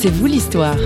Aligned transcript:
C'est 0.00 0.08
vous 0.10 0.26
l'histoire. 0.26 0.76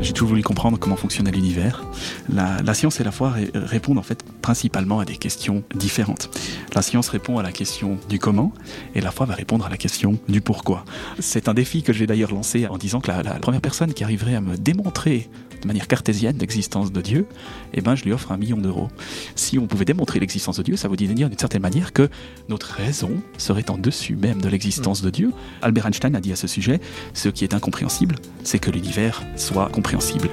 J'ai 0.00 0.12
toujours 0.12 0.28
voulu 0.30 0.42
comprendre 0.42 0.78
comment 0.78 0.96
fonctionnait 0.96 1.30
l'univers. 1.30 1.84
La, 2.32 2.62
la 2.62 2.74
science 2.74 3.00
et 3.00 3.04
la 3.04 3.10
foi 3.12 3.30
ré- 3.30 3.50
répondent 3.54 3.98
en 3.98 4.02
fait 4.02 4.22
principalement 4.42 5.00
à 5.00 5.04
des 5.04 5.16
questions 5.16 5.62
différentes. 5.74 6.30
La 6.74 6.82
science 6.82 7.08
répond 7.08 7.38
à 7.38 7.42
la 7.42 7.52
question 7.52 7.98
du 8.08 8.18
comment 8.18 8.52
et 8.94 9.00
la 9.00 9.10
foi 9.10 9.26
va 9.26 9.34
répondre 9.34 9.66
à 9.66 9.68
la 9.70 9.76
question 9.76 10.18
du 10.28 10.40
pourquoi. 10.40 10.84
C'est 11.18 11.48
un 11.48 11.54
défi 11.54 11.82
que 11.82 11.92
j'ai 11.92 12.06
d'ailleurs 12.06 12.32
lancé 12.32 12.66
en 12.66 12.78
disant 12.78 13.00
que 13.00 13.08
la, 13.08 13.22
la 13.22 13.34
première 13.34 13.60
personne 13.60 13.92
qui 13.94 14.04
arriverait 14.04 14.34
à 14.34 14.40
me 14.40 14.56
démontrer 14.56 15.28
manière 15.66 15.88
cartésienne 15.88 16.36
l'existence 16.38 16.92
de 16.92 17.00
Dieu, 17.00 17.26
eh 17.74 17.80
ben, 17.80 17.94
je 17.94 18.04
lui 18.04 18.12
offre 18.12 18.32
un 18.32 18.36
million 18.36 18.56
d'euros. 18.56 18.88
Si 19.34 19.58
on 19.58 19.66
pouvait 19.66 19.84
démontrer 19.84 20.20
l'existence 20.20 20.58
de 20.58 20.62
Dieu, 20.62 20.76
ça 20.76 20.88
voudrait 20.88 21.06
dire 21.06 21.28
d'une 21.28 21.38
certaine 21.38 21.62
manière 21.62 21.92
que 21.92 22.08
notre 22.48 22.72
raison 22.72 23.10
serait 23.38 23.70
en 23.70 23.78
dessus 23.78 24.16
même 24.16 24.40
de 24.40 24.48
l'existence 24.48 25.02
de 25.02 25.10
Dieu. 25.10 25.32
Albert 25.62 25.86
Einstein 25.86 26.14
a 26.14 26.20
dit 26.20 26.32
à 26.32 26.36
ce 26.36 26.46
sujet, 26.46 26.80
ce 27.14 27.28
qui 27.28 27.44
est 27.44 27.54
incompréhensible, 27.54 28.16
c'est 28.44 28.58
que 28.58 28.70
l'univers 28.70 29.22
soit 29.36 29.68
compréhensible. 29.68 30.30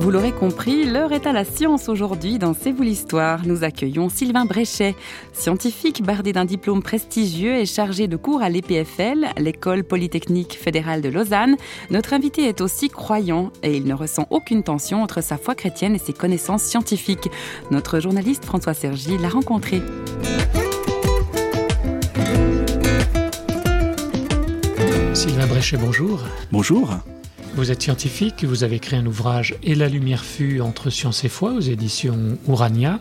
Vous 0.00 0.10
l'aurez 0.10 0.32
compris, 0.32 0.86
l'heure 0.86 1.12
est 1.12 1.26
à 1.26 1.32
la 1.32 1.44
science 1.44 1.90
aujourd'hui 1.90 2.38
dans 2.38 2.54
C'est 2.54 2.72
vous 2.72 2.82
l'histoire. 2.82 3.46
Nous 3.46 3.64
accueillons 3.64 4.08
Sylvain 4.08 4.46
Bréchet, 4.46 4.96
scientifique 5.34 6.02
bardé 6.02 6.32
d'un 6.32 6.46
diplôme 6.46 6.82
prestigieux 6.82 7.56
et 7.56 7.66
chargé 7.66 8.08
de 8.08 8.16
cours 8.16 8.40
à 8.40 8.48
l'EPFL, 8.48 9.26
l'école 9.36 9.84
polytechnique 9.84 10.58
fédérale 10.58 11.02
de 11.02 11.10
Lausanne. 11.10 11.56
Notre 11.90 12.14
invité 12.14 12.44
est 12.44 12.62
aussi 12.62 12.88
croyant 12.88 13.52
et 13.62 13.76
il 13.76 13.84
ne 13.84 13.92
ressent 13.92 14.26
aucune 14.30 14.62
tension 14.62 15.02
entre 15.02 15.22
sa 15.22 15.36
foi 15.36 15.54
chrétienne 15.54 15.94
et 15.94 15.98
ses 15.98 16.14
connaissances 16.14 16.62
scientifiques. 16.62 17.28
Notre 17.70 18.00
journaliste 18.00 18.46
François 18.46 18.72
Sergi 18.72 19.18
l'a 19.18 19.28
rencontré. 19.28 19.82
Sylvain 25.12 25.46
Bréchet, 25.46 25.76
bonjour. 25.76 26.24
Bonjour. 26.50 26.88
Vous 27.60 27.70
êtes 27.70 27.82
scientifique, 27.82 28.42
vous 28.44 28.64
avez 28.64 28.78
créé 28.78 28.98
un 28.98 29.04
ouvrage 29.04 29.54
Et 29.62 29.74
la 29.74 29.86
lumière 29.86 30.24
fut 30.24 30.62
entre 30.62 30.88
science 30.88 31.24
et 31.24 31.28
foi 31.28 31.52
aux 31.52 31.60
éditions 31.60 32.38
Urania. 32.48 33.00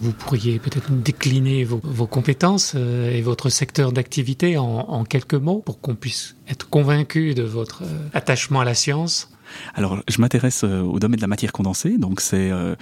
Vous 0.00 0.10
pourriez 0.10 0.58
peut-être 0.58 0.90
décliner 0.90 1.62
vos, 1.62 2.06
compétences 2.08 2.72
euh, 2.74 3.16
et 3.16 3.22
votre 3.22 3.48
secteur 3.48 3.92
d'activité 3.92 4.58
en, 4.58 5.04
quelques 5.04 5.34
mots 5.34 5.62
pour 5.64 5.80
qu'on 5.80 5.94
puisse 5.94 6.34
être 6.48 6.68
convaincu 6.68 7.32
de 7.34 7.44
votre 7.44 7.84
euh, 7.84 8.08
attachement 8.12 8.58
à 8.58 8.64
la 8.64 8.74
science. 8.74 9.30
Alors, 9.76 10.02
je 10.08 10.20
m'intéresse 10.20 10.64
euh, 10.64 10.80
au 10.80 10.98
domaine 10.98 11.18
de 11.18 11.22
la 11.22 11.28
matière 11.28 11.52
condensée, 11.52 11.96
donc 11.96 12.20
c'est 12.20 12.50
euh, 12.50 12.74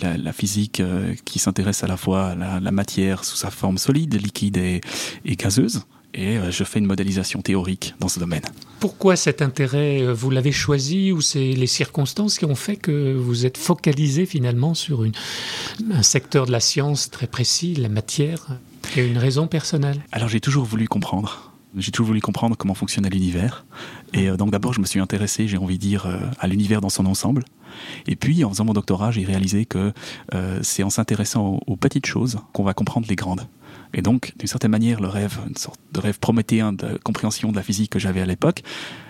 la, 0.00 0.32
physique 0.32 0.80
qui 1.24 1.40
s'intéresse 1.40 1.82
à 1.82 1.88
la 1.88 1.96
fois 1.96 2.28
à 2.28 2.34
la, 2.36 2.60
la 2.60 2.70
matière 2.70 3.24
sous 3.24 3.36
sa 3.36 3.50
forme 3.50 3.78
solide, 3.78 4.14
liquide 4.14 4.58
et, 4.58 4.80
et 5.24 5.34
gazeuse, 5.34 5.82
et 6.14 6.38
euh, 6.38 6.50
je 6.50 6.64
fais 6.64 6.78
une 6.78 6.86
modélisation 6.86 7.42
théorique 7.42 7.94
dans 8.00 8.08
ce 8.08 8.18
domaine. 8.18 8.42
Pourquoi 8.80 9.16
cet 9.16 9.42
intérêt 9.42 10.02
euh, 10.02 10.12
Vous 10.12 10.30
l'avez 10.30 10.52
choisi 10.52 11.12
ou 11.12 11.20
c'est 11.20 11.52
les 11.52 11.66
circonstances 11.66 12.38
qui 12.38 12.44
ont 12.44 12.54
fait 12.54 12.76
que 12.76 13.14
vous 13.14 13.46
êtes 13.46 13.58
focalisé 13.58 14.26
finalement 14.26 14.74
sur 14.74 15.04
une, 15.04 15.12
un 15.92 16.02
secteur 16.02 16.46
de 16.46 16.52
la 16.52 16.60
science 16.60 17.10
très 17.10 17.26
précis, 17.26 17.74
la 17.74 17.88
matière 17.88 18.46
Il 18.94 19.02
y 19.02 19.06
a 19.06 19.08
une 19.08 19.18
raison 19.18 19.46
personnelle? 19.46 20.02
Alors, 20.12 20.28
j'ai 20.28 20.40
toujours 20.40 20.64
voulu 20.64 20.88
comprendre. 20.88 21.52
J'ai 21.76 21.90
toujours 21.90 22.06
voulu 22.06 22.22
comprendre 22.22 22.56
comment 22.56 22.74
fonctionnait 22.74 23.10
l'univers. 23.10 23.66
Et 24.14 24.30
euh, 24.30 24.36
donc 24.36 24.50
d'abord, 24.50 24.72
je 24.72 24.80
me 24.80 24.86
suis 24.86 25.00
intéressé, 25.00 25.46
j'ai 25.46 25.58
envie 25.58 25.76
de 25.76 25.82
dire, 25.82 26.06
à 26.38 26.46
l'univers 26.46 26.80
dans 26.80 26.88
son 26.88 27.04
ensemble. 27.06 27.44
Et 28.06 28.16
puis, 28.16 28.44
en 28.44 28.50
faisant 28.50 28.64
mon 28.64 28.72
doctorat, 28.72 29.10
j'ai 29.10 29.24
réalisé 29.24 29.66
que 29.66 29.92
euh, 30.34 30.60
c'est 30.62 30.82
en 30.82 30.90
s'intéressant 30.90 31.46
aux, 31.46 31.60
aux 31.66 31.76
petites 31.76 32.06
choses 32.06 32.38
qu'on 32.52 32.64
va 32.64 32.74
comprendre 32.74 33.06
les 33.08 33.16
grandes. 33.16 33.46
Et 33.94 34.02
donc, 34.02 34.32
d'une 34.38 34.48
certaine 34.48 34.70
manière, 34.70 35.00
le 35.00 35.08
rêve, 35.08 35.38
une 35.48 35.56
sorte 35.56 35.80
de 35.92 36.00
rêve 36.00 36.18
prométhéen 36.18 36.72
de 36.72 36.98
compréhension 37.02 37.50
de 37.50 37.56
la 37.56 37.62
physique 37.62 37.90
que 37.90 37.98
j'avais 37.98 38.20
à 38.20 38.26
l'époque, 38.26 38.62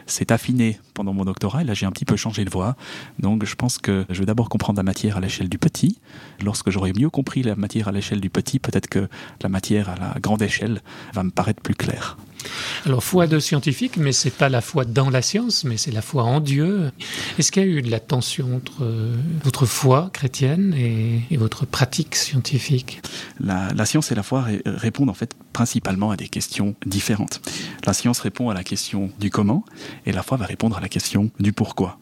s'est 0.06 0.32
affiné 0.32 0.78
pendant 0.94 1.12
mon 1.12 1.24
doctorat. 1.24 1.62
Et 1.62 1.64
là, 1.64 1.74
j'ai 1.74 1.86
un 1.86 1.90
petit 1.90 2.04
peu 2.04 2.16
changé 2.16 2.44
de 2.44 2.50
voie. 2.50 2.76
Donc, 3.18 3.44
je 3.44 3.54
pense 3.54 3.78
que 3.78 4.06
je 4.08 4.20
vais 4.20 4.26
d'abord 4.26 4.48
comprendre 4.48 4.78
la 4.78 4.84
matière 4.84 5.16
à 5.16 5.20
l'échelle 5.20 5.48
du 5.48 5.58
petit. 5.58 5.98
Lorsque 6.44 6.70
j'aurai 6.70 6.92
mieux 6.92 7.10
compris 7.10 7.42
la 7.42 7.56
matière 7.56 7.88
à 7.88 7.92
l'échelle 7.92 8.20
du 8.20 8.30
petit, 8.30 8.58
peut-être 8.58 8.88
que 8.88 9.08
la 9.42 9.48
matière 9.48 9.88
à 9.88 9.96
la 9.96 10.14
grande 10.20 10.42
échelle 10.42 10.80
va 11.12 11.22
me 11.22 11.30
paraître 11.30 11.60
plus 11.60 11.74
claire. 11.74 12.16
Alors, 12.84 13.02
foi 13.02 13.26
de 13.26 13.38
scientifique, 13.38 13.96
mais 13.96 14.12
c'est 14.12 14.30
pas 14.30 14.48
la 14.48 14.60
foi 14.60 14.84
dans 14.84 15.10
la 15.10 15.22
science, 15.22 15.64
mais 15.64 15.76
c'est 15.76 15.90
la 15.90 16.02
foi 16.02 16.22
en 16.22 16.40
Dieu. 16.40 16.90
Est-ce 17.38 17.52
qu'il 17.52 17.62
y 17.62 17.66
a 17.66 17.68
eu 17.68 17.82
de 17.82 17.90
la 17.90 18.00
tension 18.00 18.56
entre 18.56 18.84
euh, 18.84 19.14
votre 19.44 19.66
foi 19.66 20.10
chrétienne 20.12 20.74
et, 20.74 21.36
votre 21.36 21.66
pratique 21.66 22.16
scientifique? 22.16 23.02
La, 23.40 23.86
science 23.86 24.10
et 24.10 24.14
la 24.14 24.22
foi 24.22 24.42
ré 24.42 24.62
répondent 24.64 25.10
en 25.10 25.14
fait 25.14 25.34
principalement 25.52 26.10
à 26.10 26.16
des 26.16 26.28
questions 26.28 26.74
différentes. 26.86 27.40
La 27.84 27.92
science 27.92 28.20
répond 28.20 28.50
à 28.50 28.54
la 28.54 28.64
question 28.64 29.10
du 29.20 29.30
comment 29.30 29.64
et 30.06 30.12
la 30.12 30.22
foi 30.22 30.36
va 30.36 30.46
répondre 30.46 30.76
à 30.76 30.80
la 30.80 30.88
question 30.88 31.30
du 31.38 31.52
pourquoi. 31.52 31.98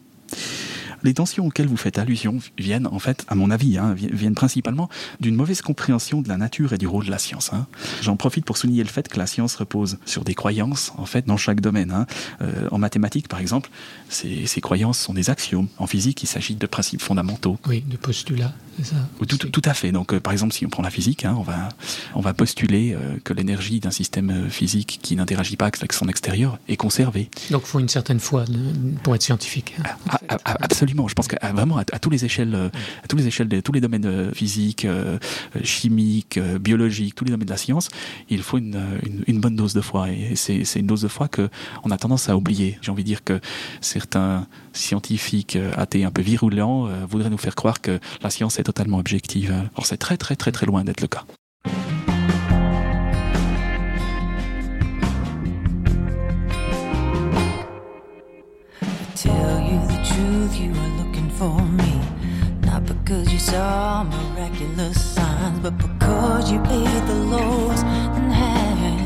Les 1.04 1.12
tensions 1.12 1.46
auxquelles 1.46 1.66
vous 1.66 1.76
faites 1.76 1.98
allusion 1.98 2.38
viennent, 2.58 2.86
en 2.86 2.98
fait, 2.98 3.26
à 3.28 3.34
mon 3.34 3.50
avis, 3.50 3.76
hein, 3.76 3.94
viennent 3.94 4.34
principalement 4.34 4.88
d'une 5.20 5.36
mauvaise 5.36 5.60
compréhension 5.60 6.22
de 6.22 6.28
la 6.28 6.38
nature 6.38 6.72
et 6.72 6.78
du 6.78 6.86
rôle 6.86 7.04
de 7.04 7.10
la 7.10 7.18
science. 7.18 7.52
Hein. 7.52 7.66
J'en 8.00 8.16
profite 8.16 8.46
pour 8.46 8.56
souligner 8.56 8.82
le 8.82 8.88
fait 8.88 9.06
que 9.06 9.18
la 9.18 9.26
science 9.26 9.54
repose 9.54 9.98
sur 10.06 10.24
des 10.24 10.34
croyances, 10.34 10.92
en 10.96 11.04
fait, 11.04 11.26
dans 11.26 11.36
chaque 11.36 11.60
domaine. 11.60 11.90
Hein. 11.90 12.06
Euh, 12.40 12.68
en 12.70 12.78
mathématiques, 12.78 13.28
par 13.28 13.38
exemple, 13.38 13.68
ces, 14.08 14.46
ces, 14.46 14.62
croyances 14.62 14.98
sont 14.98 15.12
des 15.12 15.28
axiomes. 15.28 15.68
En 15.76 15.86
physique, 15.86 16.22
il 16.22 16.26
s'agit 16.26 16.54
de 16.54 16.66
principes 16.66 17.02
fondamentaux. 17.02 17.58
Oui, 17.66 17.84
de 17.86 17.98
postulats, 17.98 18.54
c'est 18.78 18.86
ça? 18.86 18.96
Tout, 19.28 19.36
tout, 19.36 19.62
à 19.64 19.74
fait. 19.74 19.92
Donc, 19.92 20.14
euh, 20.14 20.20
par 20.20 20.32
exemple, 20.32 20.54
si 20.54 20.64
on 20.64 20.70
prend 20.70 20.82
la 20.82 20.90
physique, 20.90 21.26
on 21.28 21.42
va, 21.42 21.68
on 22.14 22.20
va 22.20 22.32
postuler 22.32 22.94
euh, 22.94 23.16
que 23.22 23.34
l'énergie 23.34 23.80
d'un 23.80 23.90
système 23.90 24.48
physique 24.48 25.00
qui 25.02 25.16
n'interagit 25.16 25.56
pas 25.56 25.66
avec 25.66 25.92
son 25.92 26.08
extérieur 26.08 26.58
est 26.68 26.76
conservée. 26.76 27.28
Donc, 27.50 27.62
il 27.64 27.68
faut 27.68 27.80
une 27.80 27.90
certaine 27.90 28.20
foi 28.20 28.46
pour 29.02 29.14
être 29.14 29.22
scientifique. 29.22 29.76
Ah, 30.08 30.18
ah, 30.28 30.56
absolument. 30.60 30.93
Je 31.08 31.14
pense 31.14 31.28
que 31.28 31.36
vraiment 31.52 31.78
à, 31.78 31.80
à 31.80 31.98
toutes 31.98 32.12
les 32.12 32.24
échelles, 32.24 32.54
euh, 32.54 32.68
à 33.02 33.06
toutes 33.08 33.18
les 33.18 33.26
échelles, 33.26 33.48
de 33.48 33.60
tous 33.60 33.72
les 33.72 33.80
domaines 33.80 34.06
euh, 34.06 34.32
physiques, 34.32 34.84
euh, 34.84 35.18
chimiques, 35.62 36.38
biologiques, 36.38 37.14
tous 37.14 37.24
les 37.24 37.30
domaines 37.30 37.46
de 37.46 37.52
la 37.52 37.56
science, 37.56 37.88
il 38.28 38.42
faut 38.42 38.58
une, 38.58 38.80
une, 39.04 39.24
une 39.26 39.40
bonne 39.40 39.56
dose 39.56 39.74
de 39.74 39.80
foi. 39.80 40.10
Et 40.10 40.36
c'est 40.36 40.78
une 40.78 40.86
dose 40.86 41.02
de 41.02 41.08
foi 41.08 41.28
que 41.28 41.48
on 41.84 41.90
a 41.90 41.98
tendance 41.98 42.28
à 42.28 42.36
oublier. 42.36 42.78
J'ai 42.80 42.90
envie 42.90 43.02
de 43.02 43.08
dire 43.08 43.24
que 43.24 43.40
certains 43.80 44.46
scientifiques 44.72 45.58
athées 45.76 46.04
un 46.04 46.10
peu 46.10 46.22
virulents 46.22 46.88
voudraient 47.08 47.30
nous 47.30 47.38
faire 47.38 47.54
croire 47.54 47.80
que 47.80 47.98
la 48.22 48.30
science 48.30 48.58
est 48.58 48.64
totalement 48.64 48.98
objective. 48.98 49.54
Or, 49.76 49.86
c'est 49.86 49.96
très 49.96 50.16
très 50.16 50.36
très 50.36 50.52
très 50.52 50.66
loin 50.66 50.84
d'être 50.84 51.00
le 51.00 51.08
cas. 51.08 51.24
You 59.74 59.86
the 59.86 60.00
truth, 60.10 60.56
you 60.56 60.70
were 60.78 60.92
looking 61.00 61.30
for 61.30 61.56
me. 61.80 61.92
Not 62.68 62.84
because 62.86 63.32
you 63.32 63.38
saw 63.38 64.04
miraculous 64.04 64.98
signs, 65.14 65.58
but 65.60 65.76
because 65.78 66.50
you 66.52 66.58
paid 66.60 67.02
the 67.10 67.18
loaves 67.34 67.82
and 68.16 68.32
had 68.42 68.98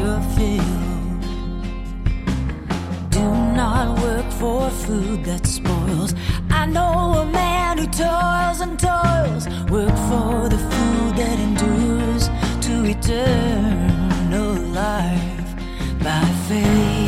your 0.00 0.18
fill. 0.34 0.78
Do 3.16 3.24
not 3.60 3.86
work 4.04 4.28
for 4.40 4.70
food 4.84 5.24
that 5.24 5.46
spoils. 5.46 6.14
I 6.50 6.66
know 6.66 6.96
a 7.24 7.26
man 7.26 7.78
who 7.78 7.86
toils 7.86 8.60
and 8.64 8.78
toils. 8.78 9.44
Work 9.76 9.96
for 10.10 10.48
the 10.54 10.60
food 10.70 11.12
that 11.20 11.36
endures 11.48 12.24
to 12.66 12.72
eternal 12.94 14.54
life 14.82 15.50
by 16.02 16.24
faith. 16.48 17.07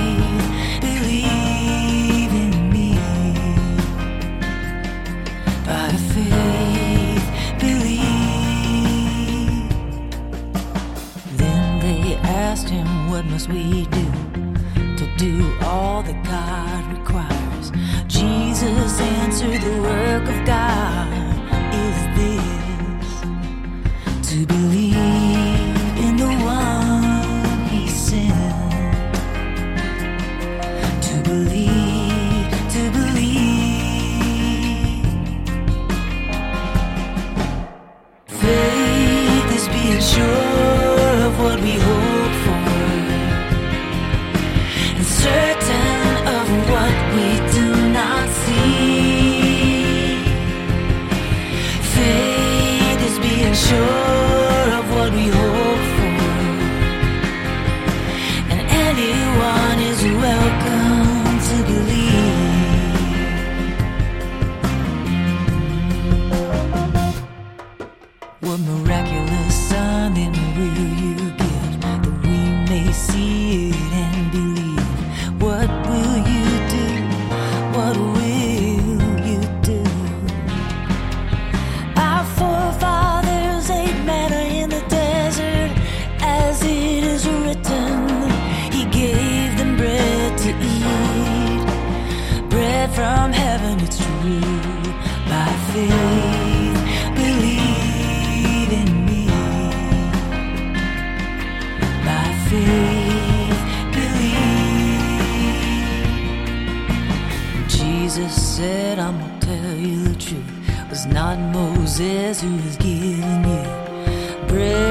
Not 111.13 111.39
Moses 111.39 112.41
who 112.41 112.57
was 112.57 112.77
giving 112.77 113.45
you 113.45 114.47
bread 114.47 114.90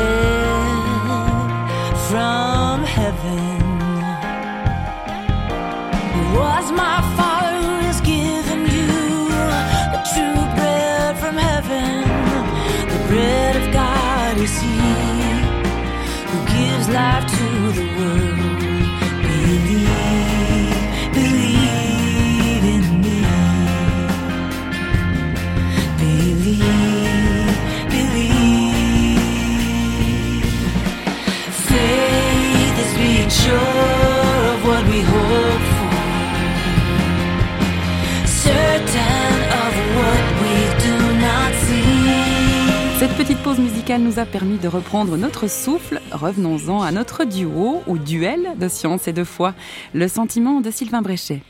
nous 43.98 44.20
a 44.20 44.26
permis 44.26 44.58
de 44.58 44.68
reprendre 44.68 45.18
notre 45.18 45.50
souffle. 45.50 46.00
Revenons-en 46.12 46.84
à 46.84 46.92
notre 46.92 47.26
duo 47.26 47.82
ou 47.88 47.98
duel 47.98 48.56
de 48.60 48.68
science 48.68 49.08
et 49.08 49.14
de 49.14 49.24
foi, 49.24 49.56
le 49.96 50.08
sentiment 50.08 50.62
de 50.62 50.70
Sylvain 50.70 51.02
Bréchet. 51.02 51.42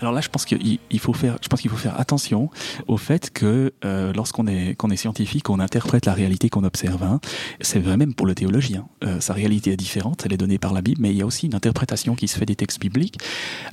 Alors 0.00 0.12
là, 0.12 0.20
je 0.20 0.28
pense 0.28 0.44
qu'il 0.44 0.78
il 0.90 0.98
faut 0.98 1.12
faire, 1.12 1.36
je 1.42 1.48
pense 1.48 1.60
qu'il 1.60 1.70
faut 1.70 1.76
faire 1.76 2.00
attention 2.00 2.50
au 2.88 2.96
fait 2.96 3.30
que 3.30 3.72
euh, 3.84 4.12
lorsqu'on 4.14 4.46
est 4.46 4.96
scientifique, 4.96 5.50
on 5.50 5.60
interprète 5.60 6.06
la 6.06 6.14
réalité 6.14 6.48
qu'on 6.48 6.64
observe. 6.64 7.02
hein. 7.02 7.20
C'est 7.60 7.80
vrai 7.80 7.96
même 7.96 8.14
pour 8.14 8.26
le 8.26 8.34
théologien. 8.34 8.86
Euh, 9.04 9.20
sa 9.20 9.34
réalité 9.34 9.72
est 9.72 9.76
différente, 9.76 10.22
elle 10.24 10.32
est 10.32 10.38
donnée 10.38 10.58
par 10.58 10.72
la 10.72 10.80
Bible, 10.80 11.02
mais 11.02 11.10
il 11.10 11.16
y 11.16 11.22
a 11.22 11.26
aussi 11.26 11.46
une 11.46 11.54
interprétation 11.54 12.14
qui 12.14 12.28
se 12.28 12.38
fait 12.38 12.46
des 12.46 12.56
textes 12.56 12.80
bibliques. 12.80 13.18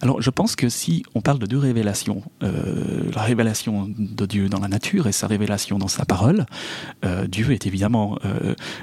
Alors, 0.02 0.22
je 0.22 0.30
pense 0.30 0.56
que 0.56 0.68
si 0.68 1.04
on 1.16 1.22
parle 1.22 1.40
de 1.40 1.46
deux 1.46 1.58
révélations, 1.58 2.22
euh, 2.44 3.10
la 3.16 3.22
révélation 3.22 3.90
de 3.98 4.26
Dieu 4.26 4.50
dans 4.50 4.60
la 4.60 4.68
nature 4.68 5.08
et 5.08 5.14
sa 5.14 5.28
révélation 5.28 5.78
dans 5.78 5.88
sa 5.88 6.06
parole, 6.06 6.46
Dieu 7.28 7.52
est 7.52 7.66
évidemment 7.66 8.18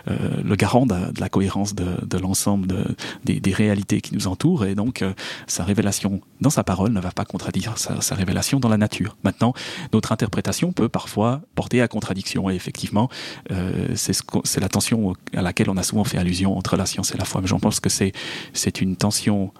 le 0.06 0.56
garant 0.56 0.86
de, 0.86 0.94
la 1.20 1.28
cohérence 1.28 1.74
de, 1.74 2.18
l'ensemble 2.18 2.66
de- 2.66 2.96
des, 3.24 3.52
réalités 3.52 4.00
qui 4.00 4.14
nous 4.14 4.26
entourent, 4.26 4.64
et 4.64 4.74
donc 4.74 5.04
sa 5.46 5.64
révélation 5.64 6.20
dans 6.40 6.50
sa 6.50 6.64
parole 6.64 6.92
ne 6.92 7.00
va 7.00 7.10
pas 7.10 7.24
contredire 7.34 7.78
sa, 7.78 8.14
révélation 8.14 8.60
dans 8.60 8.68
la 8.68 8.76
nature. 8.76 9.16
Maintenant, 9.24 9.54
notre 9.92 10.12
interprétation 10.12 10.70
peut 10.70 10.88
parfois 10.88 11.40
porter 11.56 11.82
à 11.82 11.88
contradiction, 11.88 12.48
et 12.48 12.54
effectivement, 12.54 13.10
euh, 13.50 13.88
c'est 13.96 14.60
la 14.60 14.68
tension 14.68 15.14
à 15.34 15.42
laquelle 15.42 15.68
on 15.68 15.76
a 15.76 15.82
souvent 15.82 16.04
fait 16.04 16.16
allusion 16.16 16.56
entre 16.56 16.76
la 16.76 16.86
science 16.86 17.12
et 17.12 17.18
la 17.18 17.24
foi. 17.24 17.40
Mais 17.40 17.48
j'en 17.48 17.58
pense 17.58 17.80
que 17.80 17.88
c'est 17.90 18.80
une 18.80 18.94
tension, 18.94 19.52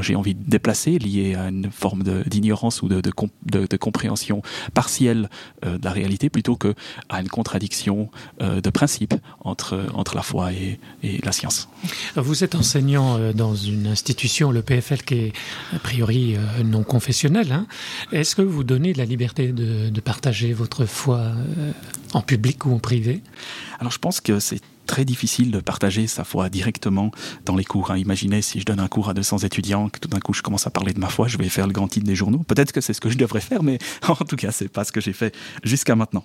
j'ai 0.00 0.14
envie 0.16 0.34
de 0.34 0.42
déplacer, 0.48 0.98
liée 0.98 1.34
à 1.34 1.48
une 1.48 1.70
forme 1.70 2.02
d'ignorance 2.26 2.82
ou 2.82 2.88
de, 2.88 3.00
de, 3.00 3.10
com- 3.10 3.28
de- 3.46 3.66
de 3.66 3.76
compréhension 3.76 4.42
partielle 4.74 5.28
euh, 5.64 5.78
de 5.78 5.84
la 5.84 5.92
réalité, 5.92 6.30
plutôt 6.30 6.56
que 6.56 6.74
à 7.08 7.20
une 7.20 7.28
contradiction 7.28 8.10
euh, 8.40 8.60
de 8.60 8.70
principe 8.70 9.14
entre, 9.40 9.86
entre 9.94 10.14
la 10.16 10.22
foi 10.22 10.52
et, 10.52 10.78
et 11.02 11.18
la 11.24 11.32
science. 11.32 11.68
Vous 12.16 12.44
êtes 12.44 12.54
enseignant 12.54 13.18
euh, 13.18 13.32
dans 13.32 13.54
une 13.54 13.86
institution, 13.86 14.50
le 14.50 14.62
PFL, 14.62 15.02
qui 15.02 15.14
est 15.14 15.32
a 15.74 15.78
priori 15.78 16.36
euh, 16.36 16.62
non 16.64 16.82
confessionnelle. 16.82 17.52
hein. 17.52 17.66
Est-ce 18.12 18.36
que 18.36 18.42
vous 18.42 18.64
donnez 18.64 18.94
la 18.94 19.04
liberté 19.04 19.52
de, 19.52 19.88
de 19.90 20.00
partager 20.00 20.52
votre 20.52 20.86
foi 20.86 21.18
euh, 21.18 21.72
en 22.14 22.22
public 22.22 22.64
ou 22.66 22.74
en 22.74 22.78
privé? 22.78 23.22
Alors 23.80 23.92
je 23.92 23.98
pense 23.98 24.20
que 24.20 24.40
c'est 24.40 24.60
très 24.88 25.04
difficile 25.04 25.52
de 25.52 25.60
partager 25.60 26.06
sa 26.08 26.24
foi 26.24 26.48
directement 26.48 27.12
dans 27.44 27.54
les 27.54 27.64
cours. 27.64 27.90
hein. 27.92 27.96
Imaginez 27.98 28.42
si 28.42 28.58
je 28.58 28.64
donne 28.64 28.80
un 28.80 28.88
cours 28.88 29.08
à 29.08 29.14
200 29.14 29.38
étudiants, 29.38 29.88
que 29.90 30.00
tout 30.00 30.08
d'un 30.08 30.18
coup 30.18 30.32
je 30.32 30.42
commence 30.42 30.66
à 30.66 30.70
parler 30.70 30.92
de 30.94 30.98
ma 30.98 31.08
foi, 31.08 31.28
je 31.28 31.36
vais 31.38 31.48
faire 31.48 31.66
le 31.66 31.72
grand 31.72 31.86
titre 31.88 32.06
des 32.06 32.16
journaux. 32.16 32.38
Peut-être 32.38 32.72
que 32.72 32.80
c'est 32.80 32.94
ce 32.94 33.00
que 33.00 33.10
je 33.10 33.18
devrais 33.18 33.40
faire, 33.42 33.62
mais 33.62 33.78
en 34.08 34.14
tout 34.16 34.36
cas 34.36 34.50
c'est 34.50 34.68
pas 34.68 34.82
ce 34.84 34.90
que 34.90 35.00
j'ai 35.00 35.12
fait 35.12 35.34
jusqu'à 35.62 35.94
maintenant. 35.94 36.24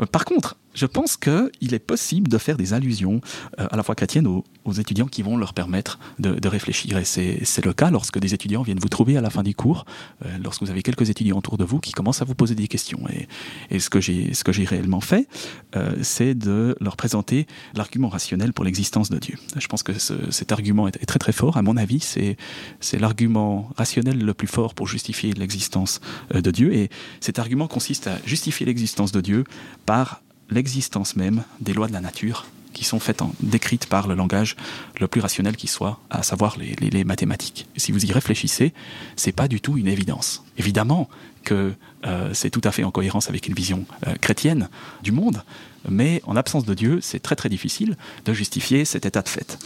Euh, 0.00 0.06
Par 0.06 0.24
contre, 0.24 0.56
je 0.76 0.86
pense 0.86 1.16
qu'il 1.16 1.74
est 1.74 1.78
possible 1.80 2.28
de 2.28 2.38
faire 2.38 2.56
des 2.56 2.74
allusions 2.74 3.20
euh, 3.58 3.66
à 3.70 3.76
la 3.76 3.82
foi 3.82 3.94
chrétienne 3.94 4.26
aux, 4.26 4.44
étudiants 4.78 5.06
qui 5.06 5.22
vont 5.22 5.36
leur 5.36 5.54
permettre 5.54 5.98
de, 6.18 6.48
réfléchir. 6.48 6.98
Et 6.98 7.04
c'est 7.04 7.64
le 7.64 7.72
cas 7.72 7.90
lorsque 7.90 8.18
des 8.18 8.34
étudiants 8.34 8.62
viennent 8.62 8.78
vous 8.78 8.88
trouver 8.88 9.16
à 9.16 9.20
la 9.20 9.30
fin 9.30 9.42
du 9.42 9.54
cours, 9.54 9.86
euh, 10.24 10.38
lorsque 10.42 10.62
vous 10.62 10.70
avez 10.70 10.82
quelques 10.82 11.08
étudiants 11.08 11.38
autour 11.38 11.56
de 11.56 11.64
vous 11.64 11.78
qui 11.78 11.92
commencent 11.92 12.20
à 12.20 12.24
vous 12.24 12.34
poser 12.34 12.54
des 12.54 12.68
questions. 12.68 13.00
Et, 13.70 13.78
ce 13.78 13.88
que 13.88 14.00
j'ai 14.52 14.64
réellement 14.64 15.00
fait, 15.00 15.28
euh, 15.76 15.96
c'est 16.02 16.34
de 16.34 16.76
leur 16.80 16.96
présenter 16.96 17.46
l'argument 17.74 18.08
rationnel 18.08 18.52
pour 18.52 18.64
l'existence 18.64 19.08
de 19.08 19.18
Dieu. 19.18 19.36
Je 19.56 19.66
pense 19.66 19.82
que 19.82 19.98
ce- 19.98 20.30
cet 20.30 20.52
argument 20.52 20.88
est, 20.88 21.06
très 21.06 21.18
très 21.18 21.32
fort. 21.32 21.56
À 21.56 21.62
mon 21.62 21.76
avis, 21.76 22.00
c'est 22.00 22.36
l'argument 22.98 23.70
rationnel 23.76 24.18
le 24.18 24.34
plus 24.34 24.48
fort 24.48 24.74
pour 24.74 24.88
justifier 24.88 25.32
l'existence 25.32 26.00
de 26.34 26.50
Dieu. 26.50 26.74
Et 26.74 26.90
cet 27.20 27.38
argument 27.38 27.68
consiste 27.68 28.08
à 28.08 28.18
justifier 28.26 28.66
l'existence 28.66 29.12
de 29.12 29.20
Dieu 29.20 29.44
par 29.86 30.20
l'existence 30.50 31.16
même 31.16 31.44
des 31.60 31.72
lois 31.72 31.88
de 31.88 31.92
la 31.92 32.00
nature 32.00 32.46
qui 32.76 32.84
sont 32.84 33.00
décrites 33.40 33.86
par 33.86 34.06
le 34.06 34.14
langage 34.14 34.54
le 35.00 35.08
plus 35.08 35.22
rationnel 35.22 35.56
qui 35.56 35.66
soit, 35.66 35.98
à 36.10 36.22
savoir 36.22 36.56
les, 36.58 37.04
mathématiques. 37.04 37.66
Si 37.76 37.90
vous 37.90 38.04
y 38.04 38.12
réfléchissez, 38.12 38.74
c'est 39.16 39.32
pas 39.32 39.48
du 39.48 39.62
tout 39.62 39.78
une 39.78 39.88
évidence. 39.88 40.44
Évidemment 40.58 41.08
que 41.42 41.72
euh, 42.04 42.30
c'est 42.34 42.50
tout 42.50 42.60
à 42.64 42.72
fait 42.72 42.84
en 42.84 42.90
cohérence 42.90 43.30
avec 43.30 43.48
une 43.48 43.54
vision 43.54 43.86
euh, 44.06 44.14
chrétienne 44.20 44.68
du 45.02 45.10
monde, 45.10 45.42
mais 45.88 46.20
en 46.26 46.36
absence 46.36 46.66
de 46.66 46.74
Dieu, 46.74 46.98
c'est 47.00 47.20
très 47.20 47.36
très 47.36 47.48
difficile 47.48 47.96
de 48.26 48.34
justifier 48.34 48.84
cet 48.84 49.06
état 49.06 49.22
de 49.22 49.28
fait. 49.28 49.58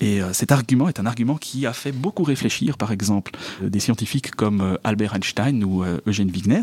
Et 0.00 0.22
euh, 0.22 0.32
cet 0.32 0.52
argument 0.52 0.88
est 0.88 1.00
un 1.00 1.06
argument 1.06 1.38
qui 1.38 1.66
a 1.66 1.72
fait 1.72 1.92
beaucoup 1.92 2.22
réfléchir, 2.22 2.76
par 2.76 2.92
exemple, 2.92 3.32
des 3.60 3.80
scientifiques 3.80 4.30
comme 4.32 4.78
Albert 4.84 5.16
Einstein 5.16 5.64
ou 5.64 5.84
Eugène 6.06 6.30
Wigner. 6.30 6.62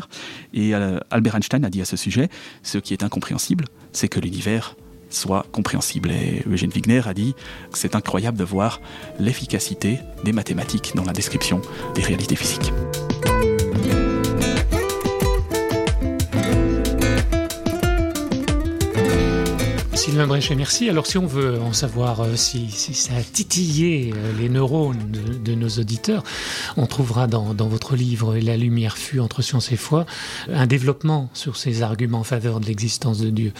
Et 0.53 0.73
Albert 0.73 1.35
Einstein 1.35 1.65
a 1.65 1.69
dit 1.69 1.81
à 1.81 1.85
ce 1.85 1.97
sujet, 1.97 2.29
ce 2.63 2.77
qui 2.77 2.93
est 2.93 3.03
incompréhensible, 3.03 3.65
c'est 3.91 4.07
que 4.07 4.19
l'univers 4.19 4.75
soit 5.09 5.45
compréhensible. 5.51 6.11
Et 6.11 6.43
Eugène 6.49 6.71
Wigner 6.71 7.01
a 7.05 7.13
dit 7.13 7.35
que 7.71 7.77
c'est 7.77 7.95
incroyable 7.95 8.37
de 8.37 8.43
voir 8.43 8.81
l'efficacité 9.19 9.99
des 10.23 10.31
mathématiques 10.31 10.93
dans 10.95 11.03
la 11.03 11.13
description 11.13 11.61
des 11.95 12.01
réalités 12.01 12.35
physiques. 12.35 12.71
Sylvain 20.09 20.25
Bréchet, 20.25 20.55
merci. 20.55 20.89
Alors 20.89 21.05
si 21.05 21.19
on 21.19 21.27
veut 21.27 21.61
en 21.61 21.71
savoir 21.71 22.21
euh, 22.21 22.35
si, 22.35 22.71
ça 22.71 23.13
a 23.13 23.21
titillé 23.21 24.11
euh, 24.11 24.33
les 24.39 24.49
neurones 24.49 24.97
de, 25.11 25.53
nos 25.53 25.69
auditeurs, 25.69 26.23
on 26.77 26.87
trouvera 26.87 27.27
dans, 27.27 27.53
votre 27.53 27.95
livre 27.95 28.35
La 28.37 28.57
lumière 28.57 28.97
fut 28.97 29.19
entre 29.19 29.43
science 29.43 29.71
et 29.71 29.75
foi 29.75 30.07
un 30.51 30.65
développement 30.65 31.29
sur 31.35 31.57
ces 31.57 31.83
arguments 31.83 32.21
en 32.21 32.23
faveur 32.23 32.59
de 32.59 32.65
l'existence 32.65 33.19
de 33.19 33.29
Dieu. 33.29 33.53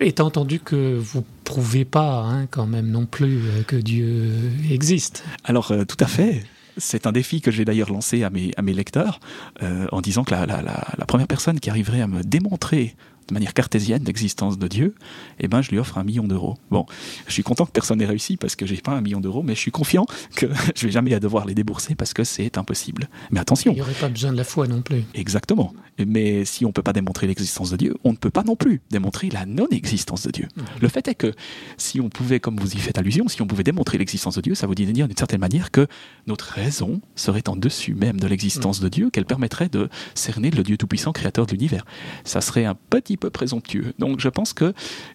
Étant 0.00 0.28
entendu 0.28 0.60
que 0.60 0.96
vous 0.96 1.26
prouvez 1.44 1.84
pas 1.84 2.20
hein, 2.20 2.46
quand 2.50 2.66
même 2.66 2.88
non 2.88 3.04
plus 3.04 3.40
euh, 3.40 3.62
que 3.62 3.76
Dieu 3.76 4.32
existe. 4.70 5.24
Alors, 5.44 5.74
tout 5.86 5.98
à 6.00 6.06
fait. 6.06 6.42
C'est 6.78 7.06
un 7.06 7.12
défi 7.12 7.42
que 7.42 7.50
j'ai 7.50 7.66
d'ailleurs 7.66 7.92
lancé 7.92 8.22
à 8.22 8.30
mes, 8.30 8.72
lecteurs 8.72 9.20
en 9.60 10.00
disant 10.00 10.24
que 10.24 10.32
la 10.32 11.06
première 11.06 11.26
personne 11.26 11.60
qui 11.60 11.68
arriverait 11.68 12.00
à 12.00 12.06
me 12.06 12.22
démontrer 12.22 12.96
de 13.28 13.34
manière 13.34 13.54
cartésienne 13.54 14.04
l'existence 14.04 14.58
de 14.58 14.68
Dieu, 14.68 14.94
eh 15.38 15.48
ben, 15.48 15.62
je 15.62 15.70
lui 15.70 15.78
offre 15.78 15.98
un 15.98 16.04
million 16.04 16.24
d'euros. 16.24 16.56
Bon, 16.70 16.86
je 17.26 17.32
suis 17.32 17.42
content 17.42 17.66
que 17.66 17.72
personne 17.72 17.98
n'ait 17.98 18.06
réussi 18.06 18.36
parce 18.36 18.56
que 18.56 18.66
j'ai 18.66 18.76
pas 18.76 18.92
un 18.92 19.00
million 19.00 19.20
d'euros, 19.20 19.42
mais 19.42 19.54
je 19.54 19.60
suis 19.60 19.70
confiant 19.70 20.06
que 20.36 20.46
je 20.76 20.86
vais 20.86 20.92
jamais 20.92 21.18
devoir 21.20 21.46
les 21.46 21.54
débourser 21.54 21.94
parce 21.94 22.12
que 22.14 22.24
c'est 22.24 22.58
impossible. 22.58 23.08
Mais 23.30 23.40
attention, 23.40 23.72
Il 23.72 23.76
n'y 23.76 23.82
aurait 23.82 23.92
pas 23.92 24.08
besoin 24.08 24.32
de 24.32 24.36
la 24.36 24.44
foi 24.44 24.66
non 24.66 24.82
plus. 24.82 25.04
Exactement. 25.14 25.72
Mais 26.04 26.44
si 26.44 26.64
on 26.64 26.68
ne 26.68 26.72
peut 26.72 26.82
pas 26.82 26.92
démontrer 26.92 27.26
l'existence 27.26 27.70
de 27.70 27.76
Dieu, 27.76 27.94
on 28.04 28.12
ne 28.12 28.16
peut 28.16 28.30
pas 28.30 28.42
non 28.42 28.56
plus 28.56 28.80
démontrer 28.90 29.28
la 29.30 29.46
non-existence 29.46 30.26
de 30.26 30.30
Dieu. 30.30 30.48
Le 30.80 30.88
fait 30.88 31.06
est 31.08 31.14
que 31.14 31.32
si 31.76 32.00
on 32.00 32.08
pouvait, 32.08 32.40
comme 32.40 32.56
vous 32.56 32.74
y 32.74 32.78
faites 32.78 32.98
allusion, 32.98 33.28
si 33.28 33.42
on 33.42 33.46
pouvait 33.46 33.62
démontrer 33.62 33.98
l'existence 33.98 34.36
de 34.36 34.40
Dieu, 34.40 34.54
ça 34.54 34.66
voudrait 34.66 34.86
dire 34.86 35.06
d'une 35.06 35.16
certaine 35.16 35.40
manière 35.40 35.70
que 35.70 35.86
notre 36.26 36.46
raison 36.46 37.00
serait 37.14 37.48
en 37.48 37.56
dessus 37.56 37.94
même 37.94 38.18
de 38.18 38.26
l'existence 38.26 38.80
de 38.80 38.88
Dieu, 38.88 39.10
qu'elle 39.10 39.26
permettrait 39.26 39.68
de 39.68 39.88
cerner 40.14 40.50
le 40.50 40.62
Dieu 40.62 40.76
tout-puissant, 40.76 41.12
créateur 41.12 41.46
de 41.46 41.52
l'univers. 41.52 41.84
Ça 42.24 42.40
serait 42.40 42.64
un 42.64 42.74
petit 42.74 43.11
peu 43.16 43.30
présomptueux. 43.30 43.92
Donc 43.98 44.20
je 44.20 44.28
pense 44.28 44.52
que 44.52 44.72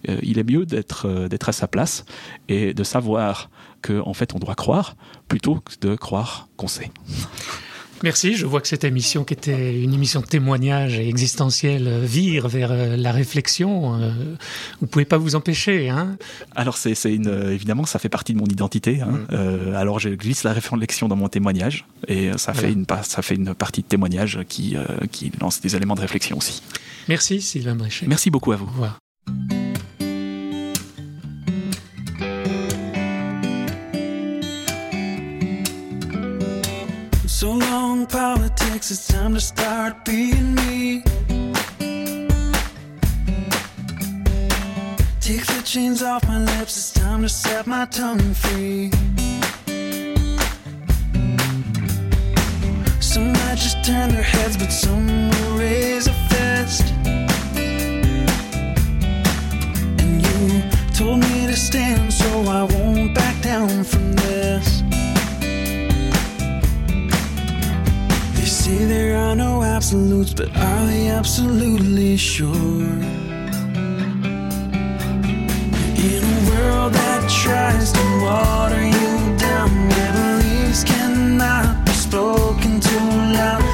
euh, 0.10 0.20
est 0.40 0.50
mieux 0.50 0.66
d'être 0.66 1.08
euh, 1.08 1.28
d'être 1.28 1.50
à 1.50 1.52
sa 1.52 1.68
place 1.68 2.06
et 2.48 2.74
de 2.74 2.84
savoir 2.84 3.50
qu'en 3.82 4.08
en 4.08 4.14
fait 4.14 4.34
on 4.34 4.40
doit 4.40 4.56
croire 4.56 4.96
plutôt 5.28 5.56
que 5.56 5.74
de 5.82 5.96
croire 5.96 6.48
qu'on 6.58 6.68
sait. 6.68 6.92
Merci, 8.04 8.36
je 8.36 8.46
vois 8.46 8.62
que 8.62 8.68
cette 8.68 8.84
émission, 8.84 9.24
qui 9.24 9.34
était 9.34 9.82
une 9.82 9.94
émission 9.94 10.22
de 10.22 10.26
témoignage 10.26 11.00
et 11.00 11.08
existentielle, 11.08 11.88
euh, 11.88 12.06
vire 12.06 12.48
vers 12.48 12.72
euh, 12.72 12.96
la 12.96 13.12
réflexion. 13.12 13.96
Euh, 13.96 14.12
vous 14.82 14.88
pouvez 14.88 15.06
pas 15.06 15.18
vous 15.18 15.36
empêcher. 15.36 15.90
Hein 15.90 16.18
alors, 16.56 16.78
c'est 16.78 16.94
une, 17.06 17.28
évidemment, 17.52 17.86
ça 17.86 18.00
fait 18.00 18.10
partie 18.10 18.34
de 18.34 18.40
mon 18.40 18.46
identité. 18.46 19.02
Hein. 19.02 19.26
Mm. 19.32 19.74
alors, 19.76 20.00
je 20.00 20.10
glisse 20.10 20.44
la 20.44 20.54
réflexion 20.54 21.08
dans 21.08 21.16
mon 21.16 21.30
témoignage 21.30 21.86
et 22.08 22.32
ça, 22.38 22.54
fait, 22.54 22.72
une, 22.72 22.86
ça 23.04 23.22
fait 23.22 23.36
une 23.36 23.54
partie 23.56 23.82
de 23.82 23.88
témoignage 23.88 24.40
qui, 24.48 24.76
qui 25.12 25.32
lance 25.42 25.62
des 25.62 25.76
éléments 25.76 25.96
de 25.96 26.02
réflexion 26.02 26.38
aussi. 26.38 26.62
Merci, 27.08 27.42
Sylvain 27.42 27.76
Bréchet. 27.76 28.06
Merci 28.08 28.30
beaucoup 28.30 28.52
à 28.52 28.56
vous. 28.56 28.66
Au 28.66 28.70
revoir. 28.70 29.00
It's 38.92 39.08
time 39.08 39.34
to 39.34 39.40
start 39.40 40.06
being 40.06 40.56
me. 40.56 41.04
Take 45.20 45.46
the 45.46 45.62
chains 45.66 46.02
off 46.02 46.26
my 46.28 46.40
lips, 46.40 46.78
it's 46.78 46.92
time 46.92 47.22
to 47.24 47.30
set 47.30 47.68
my 47.68 47.86
tongue 47.86 48.34
free. 48.34 48.92
Some 53.00 53.34
might 53.34 53.58
just 53.58 53.84
turn 53.84 54.10
their 54.10 54.22
heads, 54.24 54.56
but 54.58 54.72
some 54.72 55.30
will 55.30 55.58
raise 55.58 56.08
a 56.08 56.14
fist. 56.30 56.94
And 60.02 60.22
you 60.26 60.64
told 60.94 61.20
me 61.20 61.48
to 61.48 61.56
stand, 61.56 62.14
so 62.14 62.44
I 62.44 62.64
won't 62.64 63.14
back 63.14 63.42
down 63.42 63.84
from 63.84 64.07
say 68.68 68.84
there 68.86 69.16
are 69.16 69.36
no 69.36 69.64
absolutes, 69.64 70.34
but 70.34 70.50
are 70.58 70.86
they 70.88 71.08
absolutely 71.08 72.18
sure? 72.18 72.92
In 76.10 76.22
a 76.36 76.40
world 76.50 76.92
that 77.00 77.22
tries 77.44 77.92
to 77.98 78.04
water 78.28 78.84
you 78.98 79.12
down, 79.38 79.70
where 79.92 80.14
beliefs 80.20 80.84
cannot 80.84 81.86
be 81.86 81.94
spoken 81.94 82.80
too 82.82 83.08
loud, 83.40 83.67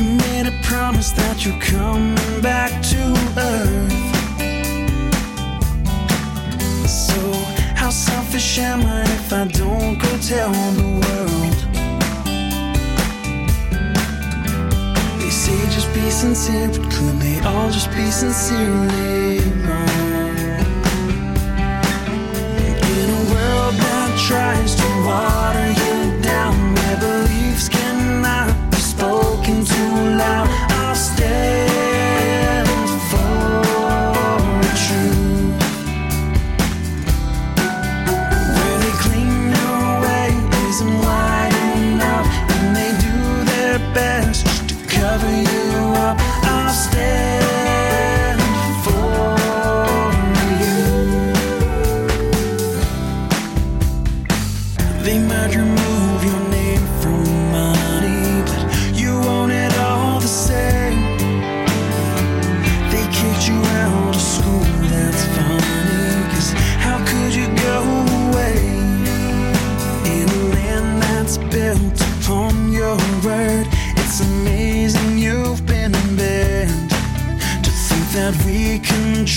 You 0.00 0.06
made 0.06 0.46
a 0.46 0.52
promise 0.62 1.10
that 1.10 1.44
you're 1.44 1.60
coming 1.60 2.40
back 2.40 2.70
to 2.84 3.02
earth. 3.36 3.92
So, 6.88 7.20
how 7.76 7.90
selfish 7.90 8.58
am 8.60 8.80
I 8.80 9.02
if 9.02 9.30
I 9.30 9.46
don't 9.48 9.98
go 9.98 10.08
tell 10.22 10.52
the 10.80 10.88
world? 11.02 11.58
They 15.20 15.28
say 15.28 15.60
just 15.68 15.92
be 15.92 16.08
sincere, 16.08 16.68
but 16.68 16.90
could 16.90 17.20
they 17.20 17.38
all 17.40 17.70
just 17.70 17.90
be 17.90 18.10
sincerely 18.10 19.40
wrong? 19.66 19.99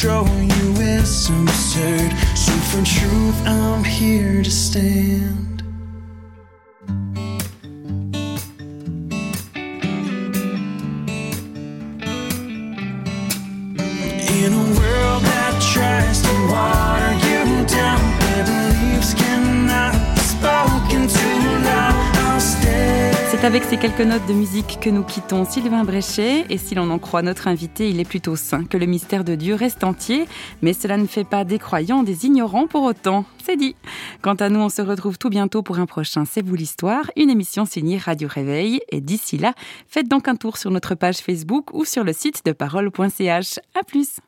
Control 0.04 0.28
you 0.28 0.72
is 0.82 1.30
absurd. 1.30 2.12
So 2.36 2.52
for 2.70 2.84
truth, 2.84 3.48
I'm 3.48 3.84
here 3.84 4.44
to 4.44 4.52
stand. 4.52 5.43
C'est 23.44 23.48
avec 23.48 23.66
ces 23.66 23.76
quelques 23.76 24.00
notes 24.00 24.26
de 24.26 24.32
musique 24.32 24.80
que 24.80 24.90
nous 24.90 25.04
quittons 25.04 25.44
Sylvain 25.44 25.84
Bréchet. 25.84 26.46
Et 26.50 26.58
si 26.58 26.76
l'on 26.76 26.90
en 26.90 26.98
croit 26.98 27.22
notre 27.22 27.50
invité, 27.50 27.90
il 27.90 28.00
est 28.00 28.06
plutôt 28.06 28.38
sain 28.38 28.64
que 28.64 28.78
le 28.78 28.86
mystère 28.86 29.26
de 29.26 29.36
Dieu 29.36 29.54
reste 29.54 29.84
entier. 29.84 30.30
Mais 30.62 30.72
cela 30.72 30.96
ne 30.96 31.08
fait 31.08 31.26
pas 31.26 31.44
des 31.44 31.60
croyants 31.60 32.04
des 32.04 32.26
ignorants 32.26 32.68
pour 32.68 32.84
autant. 32.84 33.26
C'est 33.44 33.58
dit. 33.58 33.76
Quant 34.22 34.36
à 34.36 34.48
nous, 34.48 34.62
on 34.62 34.70
se 34.70 34.82
retrouve 34.82 35.18
tout 35.18 35.30
bientôt 35.30 35.62
pour 35.62 35.80
un 35.80 35.86
prochain 35.86 36.24
C'est 36.24 36.42
vous 36.42 36.56
l'histoire, 36.56 37.12
une 37.18 37.30
émission 37.30 37.66
signée 37.66 37.98
Radio 37.98 38.30
Réveil. 38.32 38.80
Et 38.94 39.02
d'ici 39.02 39.38
là, 39.38 39.54
faites 39.90 40.08
donc 40.08 40.30
un 40.30 40.38
tour 40.38 40.56
sur 40.56 40.72
notre 40.72 40.96
page 40.96 41.18
Facebook 41.18 41.74
ou 41.74 41.84
sur 41.84 42.06
le 42.06 42.14
site 42.14 42.46
de 42.46 42.54
parole.ch. 42.54 43.60
À 43.78 43.84
plus! 43.84 44.20